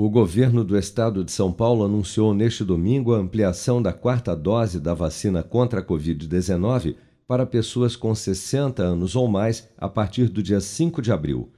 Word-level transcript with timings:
O 0.00 0.08
governo 0.08 0.62
do 0.62 0.78
estado 0.78 1.24
de 1.24 1.32
São 1.32 1.52
Paulo 1.52 1.84
anunciou 1.84 2.32
neste 2.32 2.62
domingo 2.62 3.12
a 3.12 3.18
ampliação 3.18 3.82
da 3.82 3.92
quarta 3.92 4.36
dose 4.36 4.78
da 4.78 4.94
vacina 4.94 5.42
contra 5.42 5.80
a 5.80 5.84
Covid-19 5.84 6.94
para 7.26 7.44
pessoas 7.44 7.96
com 7.96 8.14
60 8.14 8.80
anos 8.80 9.16
ou 9.16 9.26
mais 9.26 9.68
a 9.76 9.88
partir 9.88 10.28
do 10.28 10.40
dia 10.40 10.60
5 10.60 11.02
de 11.02 11.10
abril. 11.10 11.50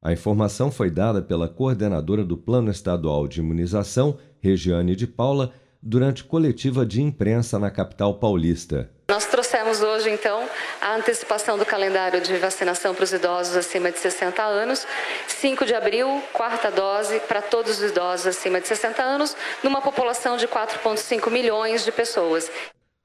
A 0.00 0.12
informação 0.12 0.70
foi 0.70 0.92
dada 0.92 1.20
pela 1.20 1.48
coordenadora 1.48 2.24
do 2.24 2.36
Plano 2.36 2.70
Estadual 2.70 3.26
de 3.26 3.40
Imunização, 3.40 4.16
Regiane 4.38 4.94
de 4.94 5.08
Paula, 5.08 5.50
durante 5.88 6.22
coletiva 6.22 6.84
de 6.84 7.00
imprensa 7.00 7.58
na 7.58 7.70
capital 7.70 8.18
paulista. 8.18 8.90
Nós 9.10 9.24
trouxemos 9.24 9.80
hoje, 9.80 10.10
então, 10.10 10.46
a 10.82 10.96
antecipação 10.96 11.56
do 11.56 11.64
calendário 11.64 12.20
de 12.20 12.36
vacinação 12.36 12.94
para 12.94 13.04
os 13.04 13.12
idosos 13.12 13.56
acima 13.56 13.90
de 13.90 13.98
60 13.98 14.42
anos. 14.42 14.86
5 15.26 15.64
de 15.64 15.72
abril, 15.72 16.22
quarta 16.34 16.70
dose 16.70 17.18
para 17.20 17.40
todos 17.40 17.80
os 17.80 17.90
idosos 17.90 18.26
acima 18.26 18.60
de 18.60 18.68
60 18.68 19.02
anos, 19.02 19.34
numa 19.64 19.80
população 19.80 20.36
de 20.36 20.46
4,5 20.46 21.30
milhões 21.30 21.86
de 21.86 21.90
pessoas. 21.90 22.50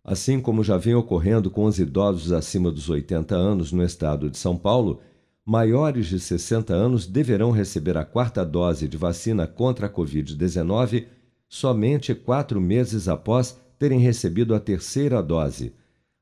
Assim 0.04 0.42
como 0.42 0.62
já 0.62 0.76
vem 0.76 0.94
ocorrendo 0.94 1.50
com 1.50 1.64
os 1.64 1.80
idosos 1.80 2.34
acima 2.34 2.70
dos 2.70 2.90
80 2.90 3.34
anos 3.34 3.72
no 3.72 3.82
estado 3.82 4.30
de 4.30 4.38
São 4.38 4.58
Paulo, 4.58 5.00
maiores 5.46 6.08
de 6.08 6.20
60 6.20 6.74
anos 6.74 7.08
deverão 7.08 7.50
receber 7.50 7.96
a 7.98 8.04
quarta 8.04 8.44
dose 8.44 8.90
de 8.90 8.98
vacina 8.98 9.48
contra 9.48 9.88
a 9.88 9.90
Covid-19 9.90 11.06
somente 11.54 12.14
quatro 12.16 12.60
meses 12.60 13.08
após 13.08 13.56
terem 13.78 14.00
recebido 14.00 14.56
a 14.56 14.60
terceira 14.60 15.22
dose. 15.22 15.72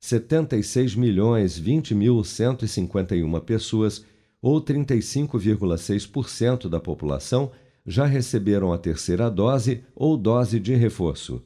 76 0.00 0.96
milhões 0.96 1.56
20 1.56 1.94
mil 1.94 2.24
151 2.24 3.38
pessoas, 3.40 4.04
ou 4.42 4.60
35,6% 4.60 6.68
da 6.68 6.80
população, 6.80 7.52
já 7.86 8.06
receberam 8.06 8.72
a 8.72 8.78
terceira 8.78 9.30
dose 9.30 9.84
ou 9.94 10.16
dose 10.16 10.58
de 10.58 10.74
reforço. 10.74 11.40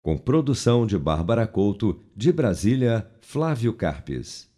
Com 0.03 0.17
produção 0.17 0.87
de 0.87 0.97
Bárbara 0.97 1.47
Couto, 1.47 2.01
de 2.15 2.33
Brasília, 2.33 3.11
Flávio 3.21 3.73
Carpes. 3.73 4.49